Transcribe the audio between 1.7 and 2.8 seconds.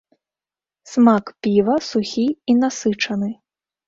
сухі і